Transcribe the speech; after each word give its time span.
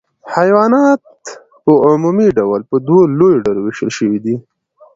حیوانات 0.35 1.03
په 1.63 1.71
عمومي 1.89 2.29
ډول 2.37 2.61
په 2.69 2.75
دوو 2.87 2.99
لویو 3.19 3.43
ډلو 3.45 3.59
ویشل 3.63 3.89
شوي 3.97 4.19
دي 4.25 4.35